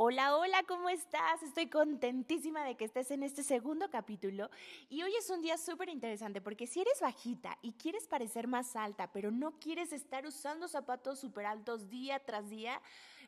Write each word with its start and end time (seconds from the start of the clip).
Hola, 0.00 0.36
hola, 0.36 0.62
¿cómo 0.62 0.88
estás? 0.90 1.42
Estoy 1.42 1.68
contentísima 1.68 2.62
de 2.62 2.76
que 2.76 2.84
estés 2.84 3.10
en 3.10 3.24
este 3.24 3.42
segundo 3.42 3.90
capítulo 3.90 4.48
y 4.88 5.02
hoy 5.02 5.12
es 5.16 5.28
un 5.28 5.42
día 5.42 5.58
súper 5.58 5.88
interesante 5.88 6.40
porque 6.40 6.68
si 6.68 6.82
eres 6.82 7.00
bajita 7.00 7.58
y 7.62 7.72
quieres 7.72 8.06
parecer 8.06 8.46
más 8.46 8.76
alta, 8.76 9.10
pero 9.10 9.32
no 9.32 9.58
quieres 9.58 9.92
estar 9.92 10.24
usando 10.24 10.68
zapatos 10.68 11.18
súper 11.18 11.46
altos 11.46 11.88
día 11.90 12.20
tras 12.20 12.48
día, 12.48 12.80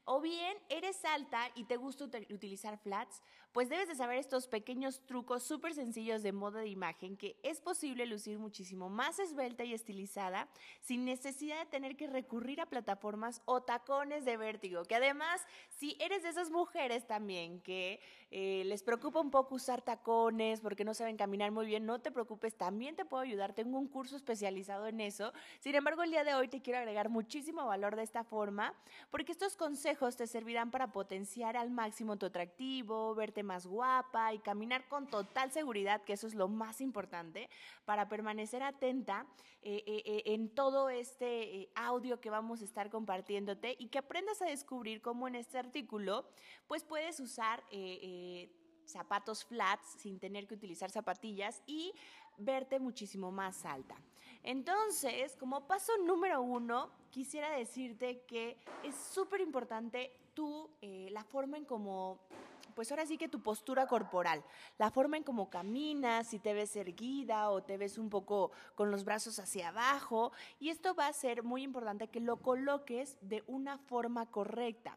o 0.05 0.20
bien 0.20 0.56
eres 0.69 1.05
alta 1.05 1.41
y 1.56 1.64
te 1.64 1.77
gusta 1.77 2.05
utilizar 2.05 2.78
flats, 2.78 3.20
pues 3.52 3.68
debes 3.68 3.88
de 3.88 3.95
saber 3.95 4.18
estos 4.18 4.46
pequeños 4.46 5.04
trucos 5.06 5.42
súper 5.42 5.74
sencillos 5.74 6.22
de 6.22 6.32
moda 6.32 6.60
de 6.60 6.68
imagen 6.68 7.16
que 7.16 7.36
es 7.42 7.60
posible 7.60 8.06
lucir 8.06 8.38
muchísimo 8.38 8.88
más 8.88 9.18
esbelta 9.18 9.64
y 9.64 9.74
estilizada 9.74 10.48
sin 10.80 11.04
necesidad 11.04 11.58
de 11.58 11.70
tener 11.70 11.96
que 11.96 12.06
recurrir 12.06 12.60
a 12.60 12.66
plataformas 12.66 13.42
o 13.44 13.62
tacones 13.62 14.24
de 14.24 14.36
vértigo, 14.36 14.84
que 14.84 14.94
además 14.94 15.44
si 15.68 15.96
eres 16.00 16.22
de 16.22 16.28
esas 16.28 16.50
mujeres 16.50 17.06
también 17.06 17.60
que 17.60 18.00
eh, 18.33 18.62
les 18.66 18.84
preocupa 18.84 19.19
un 19.19 19.33
poco 19.33 19.57
usar 19.57 19.83
tacones 19.83 20.61
porque 20.61 20.84
no 20.84 20.95
saben 20.95 21.17
caminar 21.17 21.50
muy 21.50 21.67
bien, 21.67 21.84
no 21.84 22.00
te 22.00 22.12
preocupes, 22.12 22.56
también 22.56 22.95
te 22.95 23.05
puedo 23.05 23.25
ayudar, 23.25 23.55
tengo 23.55 23.77
un 23.77 23.89
curso 23.89 24.14
especializado 24.14 24.87
en 24.87 25.00
eso. 25.00 25.33
Sin 25.59 25.75
embargo, 25.75 26.05
el 26.05 26.12
día 26.12 26.22
de 26.22 26.34
hoy 26.34 26.47
te 26.47 26.62
quiero 26.62 26.78
agregar 26.78 27.09
muchísimo 27.09 27.67
valor 27.67 27.97
de 27.97 28.05
esta 28.05 28.22
forma 28.22 28.72
porque 29.11 29.33
estos 29.33 29.56
consejos 29.56 30.17
te 30.17 30.28
servirán 30.28 30.70
para 30.70 30.92
potenciar 30.92 31.56
al 31.56 31.70
máximo 31.70 32.19
tu 32.19 32.27
atractivo, 32.27 33.17
verte 33.17 33.42
más 33.42 33.67
guapa 33.67 34.33
y 34.33 34.39
caminar 34.39 34.87
con 34.89 35.09
total 35.09 35.50
seguridad, 35.50 36.03
que 36.03 36.12
eso 36.12 36.28
es 36.28 36.34
lo 36.34 36.47
más 36.47 36.81
importante, 36.81 37.50
para 37.84 38.09
permanecer 38.09 38.62
atenta 38.62 39.27
eh, 39.62 39.83
eh, 39.87 40.22
en 40.27 40.55
todo 40.55 40.89
este 40.89 41.69
audio 41.75 42.20
que 42.20 42.31
vamos 42.31 42.62
a 42.62 42.65
estar 42.65 42.91
compartiéndote 42.91 43.75
y 43.78 43.89
que 43.89 43.98
aprendas 43.98 44.41
a 44.41 44.47
descubrir 44.47 45.03
cómo 45.03 45.27
en 45.27 45.34
este 45.34 45.59
artículo 45.59 46.28
pues 46.69 46.84
puedes 46.84 47.19
usar 47.19 47.65
zapatos 48.84 49.44
flats 49.44 49.86
sin 49.98 50.18
tener 50.18 50.46
que 50.46 50.54
utilizar 50.54 50.90
zapatillas 50.90 51.62
y 51.66 51.92
verte 52.38 52.78
muchísimo 52.80 53.30
más 53.30 53.64
alta. 53.64 53.96
Entonces, 54.42 55.36
como 55.36 55.66
paso 55.66 55.92
número 55.98 56.41
uno, 56.41 56.91
quisiera 57.10 57.50
decirte 57.50 58.22
que 58.26 58.56
es 58.82 58.94
súper 58.94 59.41
importante 59.41 60.10
tú, 60.34 60.70
eh, 60.80 61.08
la 61.10 61.24
forma 61.24 61.58
en 61.58 61.64
cómo 61.64 62.20
pues 62.74 62.91
ahora 62.91 63.04
sí 63.04 63.18
que 63.18 63.28
tu 63.28 63.42
postura 63.42 63.86
corporal, 63.86 64.42
la 64.78 64.91
forma 64.91 65.16
en 65.16 65.22
cómo 65.22 65.50
caminas, 65.50 66.28
si 66.28 66.38
te 66.38 66.54
ves 66.54 66.74
erguida 66.76 67.50
o 67.50 67.62
te 67.62 67.76
ves 67.76 67.98
un 67.98 68.08
poco 68.08 68.52
con 68.74 68.91
los 68.91 69.04
brazos 69.04 69.38
hacia 69.38 69.68
abajo, 69.68 70.32
y 70.58 70.70
esto 70.70 70.94
va 70.94 71.08
a 71.08 71.12
ser 71.12 71.42
muy 71.42 71.62
importante 71.62 72.08
que 72.08 72.20
lo 72.20 72.36
coloques 72.38 73.18
de 73.20 73.42
una 73.48 73.76
forma 73.76 74.30
correcta 74.30 74.96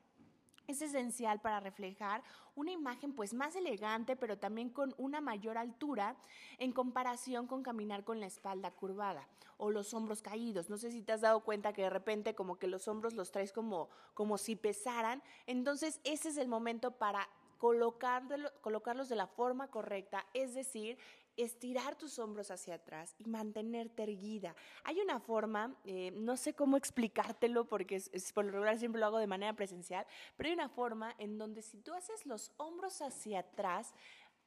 es 0.67 0.81
esencial 0.81 1.41
para 1.41 1.59
reflejar 1.59 2.23
una 2.55 2.71
imagen 2.71 3.13
pues 3.13 3.33
más 3.33 3.55
elegante, 3.55 4.15
pero 4.15 4.37
también 4.37 4.69
con 4.69 4.93
una 4.97 5.21
mayor 5.21 5.57
altura 5.57 6.15
en 6.57 6.71
comparación 6.71 7.47
con 7.47 7.63
caminar 7.63 8.03
con 8.03 8.19
la 8.19 8.27
espalda 8.27 8.71
curvada 8.71 9.27
o 9.57 9.71
los 9.71 9.93
hombros 9.93 10.21
caídos. 10.21 10.69
No 10.69 10.77
sé 10.77 10.91
si 10.91 11.01
te 11.01 11.13
has 11.13 11.21
dado 11.21 11.41
cuenta 11.41 11.73
que 11.73 11.83
de 11.83 11.89
repente 11.89 12.35
como 12.35 12.57
que 12.57 12.67
los 12.67 12.87
hombros 12.87 13.13
los 13.13 13.31
traes 13.31 13.51
como, 13.51 13.89
como 14.13 14.37
si 14.37 14.55
pesaran. 14.55 15.21
Entonces 15.47 15.99
ese 16.03 16.29
es 16.29 16.37
el 16.37 16.47
momento 16.47 16.91
para 16.91 17.27
colocarlos 17.57 19.07
de 19.07 19.15
la 19.15 19.27
forma 19.27 19.69
correcta, 19.69 20.25
es 20.33 20.53
decir, 20.53 20.97
estirar 21.37 21.95
tus 21.95 22.19
hombros 22.19 22.51
hacia 22.51 22.75
atrás 22.75 23.15
y 23.17 23.25
mantenerte 23.25 24.03
erguida. 24.03 24.55
Hay 24.83 24.99
una 24.99 25.19
forma, 25.19 25.75
eh, 25.85 26.11
no 26.15 26.37
sé 26.37 26.53
cómo 26.53 26.77
explicártelo 26.77 27.65
porque 27.65 27.95
es, 27.95 28.33
por 28.33 28.45
lo 28.45 28.51
regular 28.51 28.77
siempre 28.77 28.99
lo 28.99 29.07
hago 29.07 29.17
de 29.17 29.27
manera 29.27 29.53
presencial, 29.53 30.05
pero 30.37 30.47
hay 30.47 30.53
una 30.53 30.69
forma 30.69 31.15
en 31.17 31.37
donde 31.37 31.61
si 31.61 31.77
tú 31.77 31.93
haces 31.93 32.25
los 32.25 32.51
hombros 32.57 33.01
hacia 33.01 33.39
atrás, 33.39 33.93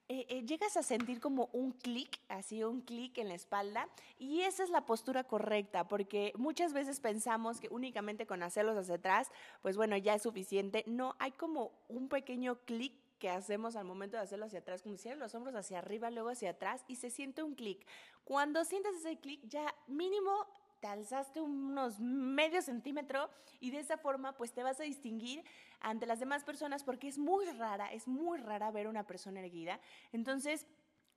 eh, 0.08 0.24
eh, 0.28 0.44
llegas 0.46 0.76
a 0.76 0.84
sentir 0.84 1.20
como 1.20 1.50
un 1.52 1.72
clic, 1.72 2.20
así 2.28 2.62
un 2.62 2.80
clic 2.80 3.18
en 3.18 3.26
la 3.26 3.34
espalda, 3.34 3.88
y 4.18 4.42
esa 4.42 4.62
es 4.62 4.70
la 4.70 4.86
postura 4.86 5.24
correcta, 5.24 5.88
porque 5.88 6.32
muchas 6.36 6.72
veces 6.72 7.00
pensamos 7.00 7.60
que 7.60 7.68
únicamente 7.72 8.24
con 8.24 8.44
hacerlos 8.44 8.76
hacia 8.76 8.94
atrás, 8.94 9.32
pues 9.62 9.76
bueno, 9.76 9.96
ya 9.96 10.14
es 10.14 10.22
suficiente. 10.22 10.84
No, 10.86 11.16
hay 11.18 11.32
como 11.32 11.72
un 11.88 12.08
pequeño 12.08 12.60
clic 12.66 12.92
que 13.18 13.30
hacemos 13.30 13.76
al 13.76 13.84
momento 13.84 14.16
de 14.16 14.22
hacerlo 14.22 14.46
hacia 14.46 14.60
atrás, 14.60 14.82
como 14.82 14.96
si 14.96 15.12
los 15.14 15.34
hombros 15.34 15.54
hacia 15.54 15.78
arriba, 15.78 16.10
luego 16.10 16.30
hacia 16.30 16.50
atrás 16.50 16.84
y 16.86 16.96
se 16.96 17.10
siente 17.10 17.42
un 17.42 17.54
clic. 17.54 17.86
Cuando 18.24 18.64
sientes 18.64 18.96
ese 18.96 19.18
clic, 19.18 19.40
ya 19.48 19.74
mínimo 19.86 20.46
te 20.80 20.86
alzaste 20.86 21.40
unos 21.40 21.98
medio 22.00 22.60
centímetro 22.60 23.30
y 23.60 23.70
de 23.70 23.80
esa 23.80 23.96
forma 23.96 24.36
pues 24.36 24.52
te 24.52 24.62
vas 24.62 24.78
a 24.80 24.84
distinguir 24.84 25.42
ante 25.80 26.06
las 26.06 26.20
demás 26.20 26.44
personas 26.44 26.84
porque 26.84 27.08
es 27.08 27.18
muy 27.18 27.46
rara, 27.52 27.92
es 27.92 28.06
muy 28.06 28.38
rara 28.38 28.70
ver 28.70 28.86
una 28.88 29.06
persona 29.06 29.40
erguida. 29.40 29.80
Entonces, 30.12 30.66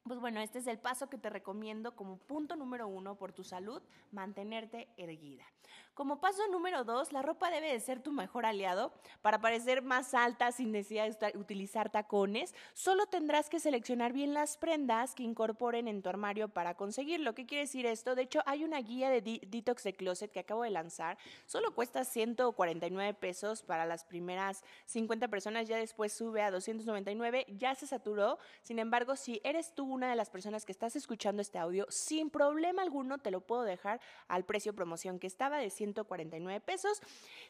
pues 0.03 0.19
bueno, 0.19 0.39
este 0.39 0.59
es 0.59 0.67
el 0.67 0.79
paso 0.79 1.09
que 1.09 1.17
te 1.17 1.29
recomiendo 1.29 1.95
como 1.95 2.17
punto 2.17 2.55
número 2.55 2.87
uno 2.87 3.15
por 3.15 3.31
tu 3.31 3.43
salud, 3.43 3.81
mantenerte 4.11 4.87
erguida. 4.97 5.45
Como 5.93 6.21
paso 6.21 6.47
número 6.47 6.85
dos, 6.85 7.11
la 7.11 7.21
ropa 7.21 7.51
debe 7.51 7.73
de 7.73 7.79
ser 7.81 8.01
tu 8.01 8.13
mejor 8.13 8.45
aliado 8.45 8.93
para 9.21 9.41
parecer 9.41 9.81
más 9.81 10.13
alta 10.13 10.51
sin 10.53 10.71
necesidad 10.71 11.19
de 11.19 11.37
utilizar 11.37 11.91
tacones. 11.91 12.55
Solo 12.73 13.05
tendrás 13.07 13.49
que 13.49 13.59
seleccionar 13.59 14.13
bien 14.13 14.33
las 14.33 14.55
prendas 14.55 15.13
que 15.13 15.23
incorporen 15.23 15.89
en 15.89 16.01
tu 16.01 16.07
armario 16.07 16.47
para 16.47 16.75
conseguirlo. 16.75 17.35
¿Qué 17.35 17.45
quiere 17.45 17.65
decir 17.65 17.85
esto? 17.85 18.15
De 18.15 18.21
hecho, 18.21 18.41
hay 18.45 18.63
una 18.63 18.79
guía 18.79 19.09
de 19.09 19.21
Detox 19.21 19.83
de 19.83 19.93
Closet 19.93 20.31
que 20.31 20.39
acabo 20.39 20.63
de 20.63 20.69
lanzar. 20.69 21.17
Solo 21.45 21.75
cuesta 21.75 22.05
149 22.05 23.13
pesos 23.15 23.61
para 23.61 23.85
las 23.85 24.05
primeras 24.05 24.63
50 24.85 25.27
personas, 25.27 25.67
ya 25.67 25.75
después 25.75 26.13
sube 26.13 26.41
a 26.41 26.49
299, 26.49 27.45
ya 27.57 27.75
se 27.75 27.87
saturó. 27.87 28.39
Sin 28.61 28.79
embargo, 28.79 29.17
si 29.17 29.41
eres 29.43 29.75
tú 29.75 29.88
una 29.93 30.09
de 30.09 30.15
las 30.15 30.29
personas 30.29 30.65
que 30.65 30.71
estás 30.71 30.95
escuchando 30.95 31.41
este 31.41 31.57
audio, 31.57 31.85
sin 31.89 32.29
problema 32.29 32.81
alguno 32.81 33.17
te 33.17 33.31
lo 33.31 33.41
puedo 33.41 33.63
dejar 33.63 33.99
al 34.27 34.45
precio 34.45 34.73
promoción 34.73 35.19
que 35.19 35.27
estaba 35.27 35.57
de 35.57 35.69
149 35.69 36.59
pesos. 36.61 37.01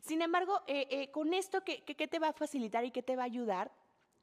Sin 0.02 0.22
embargo, 0.22 0.62
eh, 0.68 0.88
eh, 0.90 1.12
con 1.12 1.34
esto, 1.34 1.64
¿qué, 1.64 1.84
¿qué 1.84 2.08
te 2.08 2.20
va 2.20 2.30
a 2.30 2.34
facilitar 2.34 2.86
y 2.86 2.92
qué 2.92 3.04
te 3.04 3.16
va 3.16 3.24
a 3.24 3.26
ayudar? 3.26 3.72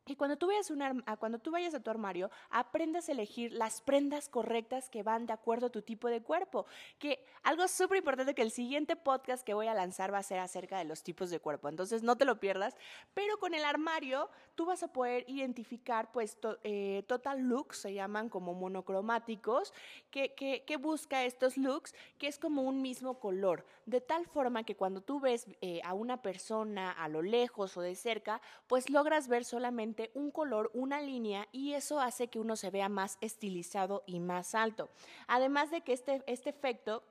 Y 0.09 0.15
cuando 0.15 0.37
tú, 0.37 0.47
vayas 0.47 0.71
a 1.07 1.17
cuando 1.17 1.41
tú 1.41 1.51
vayas 1.51 1.75
a 1.75 1.81
tu 1.81 1.91
armario, 1.91 2.31
aprendas 2.51 3.09
a 3.09 3.13
elegir 3.13 3.53
las 3.53 3.81
prendas 3.81 4.29
correctas 4.29 4.89
que 4.89 5.03
van 5.03 5.27
de 5.27 5.33
acuerdo 5.33 5.67
a 5.67 5.71
tu 5.71 5.83
tipo 5.83 6.09
de 6.09 6.23
cuerpo. 6.23 6.67
Que 7.01 7.25
algo 7.43 7.67
súper 7.67 7.99
importante 7.99 8.35
que 8.35 8.43
el 8.43 8.53
siguiente 8.53 8.95
podcast 8.95 9.45
que 9.45 9.55
voy 9.55 9.67
a 9.67 9.75
lanzar 9.75 10.15
va 10.15 10.19
a 10.19 10.23
ser 10.23 10.39
acerca 10.39 10.79
de 10.79 10.85
los 10.85 11.03
tipos 11.03 11.31
de 11.31 11.41
cuerpo. 11.41 11.69
Entonces 11.69 12.05
no 12.05 12.15
te 12.17 12.25
lo 12.25 12.39
pierdas. 12.39 12.77
Pero 13.15 13.39
con 13.39 13.53
el 13.53 13.65
armario 13.65 14.31
tú 14.55 14.65
vas 14.65 14.85
a 14.85 14.93
poder 14.93 15.25
identificar 15.27 16.13
pues 16.13 16.39
eh, 16.63 17.03
total 17.09 17.41
looks, 17.41 17.79
se 17.79 17.93
llaman 17.93 18.29
como 18.29 18.55
monocromáticos, 18.55 19.73
que, 20.11 20.35
que, 20.35 20.77
busca 20.77 21.25
estos 21.25 21.57
looks, 21.57 21.95
que 22.19 22.29
es 22.29 22.39
como 22.39 22.63
un 22.63 22.81
mismo 22.81 23.19
color. 23.19 23.65
De 23.87 24.01
tal 24.01 24.27
forma 24.27 24.63
que 24.63 24.77
cuando 24.77 25.01
tú 25.01 25.21
ves 25.21 25.47
eh, 25.61 25.81
a 25.85 25.95
una 25.95 26.23
persona 26.23 26.93
a 26.93 27.09
lo 27.09 27.23
lejos 27.23 27.77
o 27.77 27.81
de 27.81 27.95
cerca, 27.95 28.41
pues 28.67 28.89
logras 28.91 29.27
ver 29.29 29.45
solamente 29.45 29.96
un 30.15 30.31
color, 30.31 30.71
una 30.75 31.01
línea 31.01 31.49
y 31.53 31.73
eso 31.73 32.01
hace 32.01 32.29
que 32.29 32.39
uno 32.39 32.57
se 32.57 32.71
vea 32.71 32.89
más 32.89 33.19
estilizado 33.21 34.03
y 34.07 34.21
más 34.21 34.55
alto. 34.55 34.89
Además 35.27 35.71
de 35.71 35.83
que 35.83 35.93
este, 35.93 36.23
este 36.27 36.51
efecto 36.51 37.03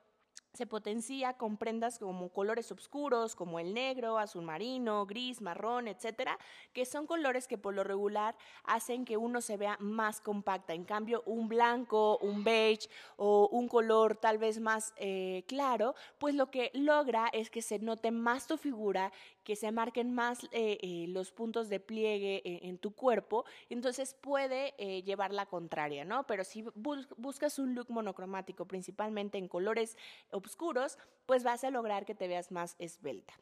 se 0.56 0.66
potencia 0.66 1.34
con 1.34 1.58
prendas 1.58 1.98
como 1.98 2.30
colores 2.30 2.72
oscuros, 2.72 3.36
como 3.36 3.60
el 3.60 3.74
negro, 3.74 4.18
azul 4.18 4.42
marino, 4.42 5.04
gris, 5.06 5.42
marrón, 5.42 5.86
etcétera, 5.86 6.38
que 6.72 6.86
son 6.86 7.06
colores 7.06 7.46
que 7.46 7.58
por 7.58 7.74
lo 7.74 7.84
regular 7.84 8.34
hacen 8.64 9.04
que 9.04 9.18
uno 9.18 9.40
se 9.42 9.58
vea 9.58 9.76
más 9.80 10.20
compacta. 10.20 10.72
En 10.72 10.84
cambio, 10.84 11.22
un 11.26 11.48
blanco, 11.48 12.18
un 12.18 12.42
beige 12.42 12.88
o 13.16 13.48
un 13.52 13.68
color 13.68 14.16
tal 14.16 14.38
vez 14.38 14.58
más 14.58 14.94
eh, 14.96 15.44
claro, 15.46 15.94
pues 16.18 16.34
lo 16.34 16.50
que 16.50 16.70
logra 16.72 17.28
es 17.28 17.50
que 17.50 17.60
se 17.60 17.78
note 17.78 18.10
más 18.10 18.46
tu 18.46 18.56
figura, 18.56 19.12
que 19.46 19.54
se 19.54 19.70
marquen 19.70 20.12
más 20.12 20.42
eh, 20.50 20.78
eh, 20.82 21.06
los 21.08 21.30
puntos 21.30 21.68
de 21.68 21.78
pliegue 21.78 22.42
en 22.44 22.78
tu 22.78 22.90
cuerpo, 22.96 23.44
entonces 23.70 24.12
puede 24.12 24.74
llevar 25.04 25.32
la 25.32 25.46
contraria, 25.46 26.04
¿no? 26.04 26.26
Pero 26.26 26.42
si 26.42 26.64
buscas 27.16 27.60
un 27.60 27.76
look 27.76 27.88
monocromático, 27.88 28.66
principalmente 28.66 29.38
en 29.38 29.46
colores 29.46 29.96
oscuros, 30.32 30.98
pues 31.26 31.44
vas 31.44 31.62
a 31.62 31.70
lograr 31.70 32.04
que 32.04 32.16
te 32.16 32.26
veas 32.26 32.50
más 32.50 32.74
esbelta. 32.80 33.34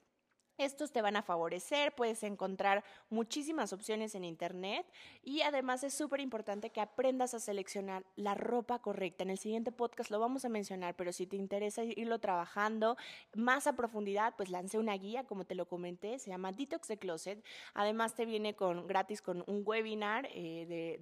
Estos 0.56 0.92
te 0.92 1.02
van 1.02 1.16
a 1.16 1.22
favorecer, 1.22 1.92
puedes 1.96 2.22
encontrar 2.22 2.84
muchísimas 3.10 3.72
opciones 3.72 4.14
en 4.14 4.22
internet 4.22 4.86
y 5.24 5.40
además 5.40 5.82
es 5.82 5.94
súper 5.94 6.20
importante 6.20 6.70
que 6.70 6.80
aprendas 6.80 7.34
a 7.34 7.40
seleccionar 7.40 8.04
la 8.14 8.36
ropa 8.36 8.78
correcta. 8.78 9.24
En 9.24 9.30
el 9.30 9.38
siguiente 9.38 9.72
podcast 9.72 10.12
lo 10.12 10.20
vamos 10.20 10.44
a 10.44 10.48
mencionar, 10.48 10.94
pero 10.94 11.12
si 11.12 11.26
te 11.26 11.34
interesa 11.34 11.82
irlo 11.82 12.20
trabajando 12.20 12.96
más 13.34 13.66
a 13.66 13.74
profundidad, 13.74 14.34
pues 14.36 14.48
lancé 14.48 14.78
una 14.78 14.94
guía, 14.94 15.24
como 15.24 15.44
te 15.44 15.56
lo 15.56 15.66
comenté, 15.66 16.20
se 16.20 16.30
llama 16.30 16.52
Detox 16.52 16.86
the 16.86 16.98
Closet. 16.98 17.44
Además 17.74 18.14
te 18.14 18.24
viene 18.24 18.54
con 18.54 18.86
gratis 18.86 19.22
con 19.22 19.42
un 19.48 19.62
webinar 19.66 20.28
eh, 20.32 21.00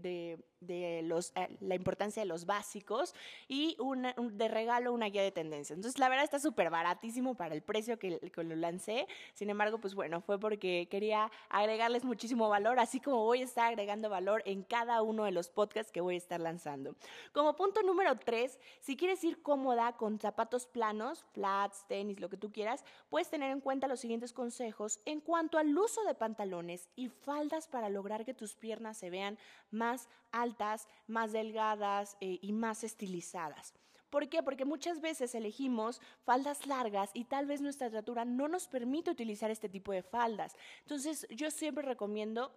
de, 0.60 1.02
los, 1.02 1.32
eh, 1.36 1.58
la 1.60 1.74
importancia 1.74 2.22
de 2.22 2.26
los 2.26 2.46
básicos 2.46 3.14
y 3.48 3.76
de 4.32 4.48
regalo 4.48 4.94
una 4.94 5.06
guía 5.06 5.22
de 5.22 5.32
tendencia. 5.32 5.74
Entonces 5.74 5.98
la 5.98 6.08
verdad 6.08 6.24
está 6.24 6.38
súper 6.38 6.70
baratísimo 6.70 7.34
para 7.34 7.54
el 7.54 7.60
precio 7.60 7.98
que 7.98 8.18
lo 8.34 8.56
lancé 8.56 9.06
sin 9.42 9.50
embargo, 9.50 9.78
pues 9.78 9.96
bueno, 9.96 10.20
fue 10.20 10.38
porque 10.38 10.86
quería 10.88 11.28
agregarles 11.48 12.04
muchísimo 12.04 12.48
valor, 12.48 12.78
así 12.78 13.00
como 13.00 13.24
voy 13.24 13.40
a 13.40 13.44
estar 13.44 13.66
agregando 13.66 14.08
valor 14.08 14.40
en 14.46 14.62
cada 14.62 15.02
uno 15.02 15.24
de 15.24 15.32
los 15.32 15.50
podcasts 15.50 15.90
que 15.90 16.00
voy 16.00 16.14
a 16.14 16.18
estar 16.18 16.38
lanzando. 16.38 16.94
Como 17.32 17.56
punto 17.56 17.82
número 17.82 18.16
tres, 18.20 18.60
si 18.78 18.96
quieres 18.96 19.24
ir 19.24 19.42
cómoda 19.42 19.96
con 19.96 20.20
zapatos 20.20 20.68
planos, 20.68 21.24
flats, 21.32 21.84
tenis, 21.88 22.20
lo 22.20 22.28
que 22.28 22.36
tú 22.36 22.52
quieras, 22.52 22.84
puedes 23.10 23.30
tener 23.30 23.50
en 23.50 23.60
cuenta 23.60 23.88
los 23.88 23.98
siguientes 23.98 24.32
consejos 24.32 25.00
en 25.06 25.20
cuanto 25.20 25.58
al 25.58 25.76
uso 25.76 26.04
de 26.04 26.14
pantalones 26.14 26.88
y 26.94 27.08
faldas 27.08 27.66
para 27.66 27.88
lograr 27.88 28.24
que 28.24 28.34
tus 28.34 28.54
piernas 28.54 28.96
se 28.96 29.10
vean 29.10 29.38
más 29.72 30.08
altas, 30.30 30.86
más 31.08 31.32
delgadas 31.32 32.16
eh, 32.20 32.38
y 32.42 32.52
más 32.52 32.84
estilizadas. 32.84 33.74
¿Por 34.12 34.28
qué? 34.28 34.42
Porque 34.42 34.66
muchas 34.66 35.00
veces 35.00 35.34
elegimos 35.34 35.98
faldas 36.26 36.66
largas 36.66 37.10
y 37.14 37.24
tal 37.24 37.46
vez 37.46 37.62
nuestra 37.62 37.86
estatura 37.86 38.26
no 38.26 38.46
nos 38.46 38.68
permite 38.68 39.10
utilizar 39.10 39.50
este 39.50 39.70
tipo 39.70 39.90
de 39.90 40.02
faldas. 40.02 40.54
Entonces 40.82 41.26
yo 41.30 41.50
siempre 41.50 41.82
recomiendo 41.82 42.54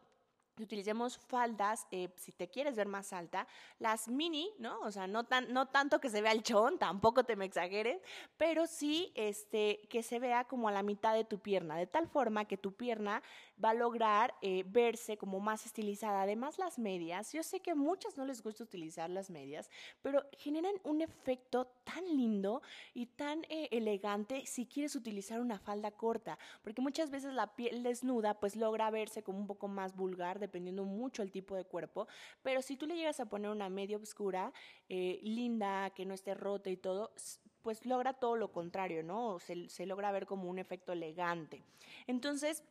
utilicemos 0.63 1.17
faldas, 1.17 1.87
eh, 1.91 2.09
si 2.17 2.31
te 2.31 2.47
quieres 2.47 2.75
ver 2.75 2.87
más 2.87 3.13
alta, 3.13 3.47
las 3.79 4.07
mini, 4.07 4.49
¿no? 4.59 4.79
O 4.81 4.91
sea, 4.91 5.07
no, 5.07 5.23
tan, 5.25 5.51
no 5.53 5.67
tanto 5.67 5.99
que 5.99 6.09
se 6.09 6.21
vea 6.21 6.31
el 6.31 6.43
chón, 6.43 6.77
tampoco 6.79 7.23
te 7.23 7.35
me 7.35 7.45
exageres, 7.45 8.01
pero 8.37 8.67
sí 8.67 9.11
este, 9.15 9.81
que 9.89 10.03
se 10.03 10.19
vea 10.19 10.45
como 10.45 10.67
a 10.67 10.71
la 10.71 10.83
mitad 10.83 11.13
de 11.13 11.23
tu 11.23 11.39
pierna, 11.39 11.75
de 11.77 11.87
tal 11.87 12.07
forma 12.07 12.45
que 12.45 12.57
tu 12.57 12.73
pierna 12.73 13.21
va 13.63 13.69
a 13.69 13.73
lograr 13.73 14.35
eh, 14.41 14.63
verse 14.67 15.17
como 15.17 15.39
más 15.39 15.65
estilizada. 15.65 16.23
Además, 16.23 16.57
las 16.57 16.77
medias, 16.79 17.31
yo 17.33 17.43
sé 17.43 17.61
que 17.61 17.75
muchas 17.75 18.17
no 18.17 18.25
les 18.25 18.41
gusta 18.41 18.63
utilizar 18.63 19.09
las 19.09 19.29
medias, 19.29 19.69
pero 20.01 20.25
generan 20.37 20.75
un 20.83 21.01
efecto 21.01 21.67
tan 21.83 22.05
lindo 22.05 22.61
y 22.93 23.05
tan 23.05 23.43
eh, 23.49 23.69
elegante 23.71 24.45
si 24.45 24.65
quieres 24.65 24.95
utilizar 24.95 25.39
una 25.39 25.59
falda 25.59 25.91
corta, 25.91 26.37
porque 26.63 26.81
muchas 26.81 27.09
veces 27.09 27.33
la 27.33 27.55
piel 27.55 27.83
desnuda 27.83 28.39
pues 28.39 28.55
logra 28.55 28.89
verse 28.89 29.23
como 29.23 29.39
un 29.39 29.47
poco 29.47 29.67
más 29.67 29.95
vulgar, 29.95 30.39
dependiendo 30.45 30.85
mucho 30.85 31.21
el 31.21 31.31
tipo 31.31 31.55
de 31.55 31.65
cuerpo, 31.65 32.07
pero 32.41 32.61
si 32.61 32.77
tú 32.77 32.85
le 32.85 32.95
llegas 32.95 33.19
a 33.19 33.25
poner 33.25 33.51
una 33.51 33.69
media 33.69 33.97
oscura, 33.97 34.53
eh, 34.89 35.19
linda, 35.23 35.89
que 35.91 36.05
no 36.05 36.13
esté 36.13 36.33
rota 36.33 36.69
y 36.69 36.77
todo, 36.77 37.11
pues 37.65 37.83
logra 37.83 38.13
todo 38.13 38.35
lo 38.35 38.51
contrario, 38.51 39.01
¿no? 39.01 39.39
Se, 39.39 39.85
logra 39.87 40.11
ver 40.11 40.27
como 40.27 40.47
un 40.51 40.59
efecto 40.59 40.91
elegante. 40.91 41.63
Entonces, 42.05 42.63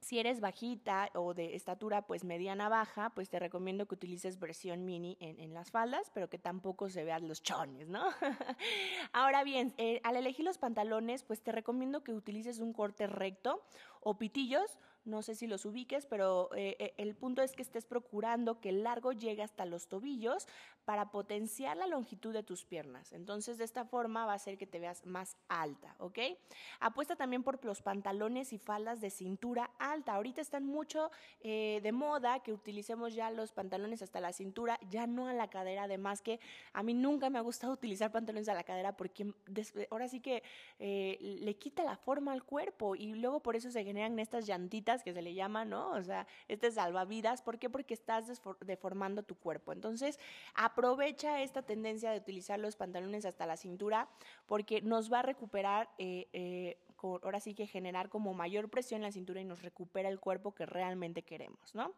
si 0.00 0.18
eres 0.18 0.40
bajita 0.40 1.08
o 1.14 1.32
de 1.32 1.56
estatura 1.56 2.02
pues 2.02 2.24
mediana 2.24 2.68
baja, 2.68 3.08
pues 3.14 3.30
te 3.30 3.38
recomiendo 3.38 3.86
que 3.86 3.94
utilices 3.94 4.38
versión 4.38 4.84
mini 4.84 5.16
en, 5.18 5.54
las 5.54 5.70
faldas, 5.70 6.10
pero 6.12 6.28
que 6.28 6.38
tampoco 6.38 6.90
se 6.90 7.04
vean 7.04 7.26
los 7.26 7.42
chones, 7.42 7.88
¿no? 7.88 8.04
Ahora 9.14 9.44
bien, 9.44 9.72
eh, 9.78 10.02
al 10.04 10.16
elegir 10.16 10.44
los 10.44 10.58
pantalones, 10.58 11.22
pues 11.22 11.40
te 11.40 11.50
recomiendo 11.50 12.04
que 12.04 12.12
utilices 12.12 12.58
un 12.58 12.74
corte 12.74 13.06
recto 13.06 13.64
o 14.02 14.18
pitillos 14.18 14.78
no 15.04 15.22
sé 15.22 15.34
si 15.34 15.46
los 15.46 15.64
ubiques, 15.66 16.06
pero 16.06 16.48
eh, 16.54 16.76
eh, 16.78 16.94
el 16.96 17.14
punto 17.14 17.42
es 17.42 17.52
que 17.52 17.62
estés 17.62 17.84
procurando 17.84 18.60
que 18.60 18.70
el 18.70 18.82
largo 18.82 19.12
llegue 19.12 19.42
hasta 19.42 19.66
los 19.66 19.86
tobillos 19.86 20.46
para 20.84 21.10
potenciar 21.10 21.76
la 21.76 21.86
longitud 21.86 22.32
de 22.32 22.42
tus 22.42 22.64
piernas. 22.64 23.12
Entonces, 23.12 23.58
de 23.58 23.64
esta 23.64 23.84
forma 23.84 24.26
va 24.26 24.32
a 24.32 24.36
hacer 24.36 24.58
que 24.58 24.66
te 24.66 24.78
veas 24.78 25.04
más 25.06 25.36
alta, 25.48 25.94
¿ok? 25.98 26.18
Apuesta 26.80 27.16
también 27.16 27.42
por 27.42 27.62
los 27.64 27.82
pantalones 27.82 28.52
y 28.52 28.58
faldas 28.58 29.00
de 29.00 29.10
cintura 29.10 29.70
alta. 29.78 30.14
Ahorita 30.14 30.40
están 30.40 30.64
mucho 30.64 31.10
eh, 31.40 31.80
de 31.82 31.92
moda 31.92 32.40
que 32.40 32.52
utilicemos 32.52 33.14
ya 33.14 33.30
los 33.30 33.52
pantalones 33.52 34.02
hasta 34.02 34.20
la 34.20 34.32
cintura, 34.32 34.78
ya 34.90 35.06
no 35.06 35.28
a 35.28 35.32
la 35.32 35.48
cadera. 35.48 35.84
Además 35.84 36.22
que 36.22 36.40
a 36.72 36.82
mí 36.82 36.94
nunca 36.94 37.30
me 37.30 37.38
ha 37.38 37.42
gustado 37.42 37.72
utilizar 37.74 38.10
pantalones 38.10 38.48
a 38.48 38.54
la 38.54 38.64
cadera 38.64 38.96
porque 38.96 39.32
ahora 39.90 40.08
sí 40.08 40.20
que 40.20 40.42
le 40.78 41.56
quita 41.56 41.82
la 41.82 41.96
forma 41.96 42.32
al 42.32 42.44
cuerpo 42.44 42.94
y 42.94 43.14
luego 43.14 43.40
por 43.40 43.56
eso 43.56 43.70
se 43.70 43.84
generan 43.84 44.18
estas 44.18 44.46
llantitas 44.46 44.93
que 45.02 45.12
se 45.12 45.22
le 45.22 45.34
llama, 45.34 45.64
¿no? 45.64 45.90
O 45.90 46.02
sea, 46.02 46.26
este 46.48 46.70
salvavidas. 46.70 47.42
¿Por 47.42 47.58
qué? 47.58 47.70
Porque 47.70 47.94
estás 47.94 48.40
deformando 48.60 49.22
tu 49.22 49.36
cuerpo. 49.36 49.72
Entonces, 49.72 50.18
aprovecha 50.54 51.42
esta 51.42 51.62
tendencia 51.62 52.10
de 52.10 52.18
utilizar 52.18 52.58
los 52.58 52.76
pantalones 52.76 53.24
hasta 53.24 53.46
la 53.46 53.56
cintura 53.56 54.08
porque 54.46 54.82
nos 54.82 55.12
va 55.12 55.20
a 55.20 55.22
recuperar, 55.22 55.88
eh, 55.98 56.28
eh, 56.32 56.78
ahora 57.22 57.40
sí 57.40 57.54
que 57.54 57.66
generar 57.66 58.08
como 58.08 58.32
mayor 58.32 58.70
presión 58.70 58.98
en 58.98 59.02
la 59.02 59.12
cintura 59.12 59.40
y 59.40 59.44
nos 59.44 59.62
recupera 59.62 60.08
el 60.08 60.20
cuerpo 60.20 60.54
que 60.54 60.64
realmente 60.64 61.22
queremos, 61.22 61.74
¿no? 61.74 61.92